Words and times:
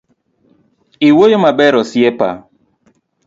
Iwuoyo 1.07 1.37
maber 1.45 1.73
osiepa. 1.81 2.29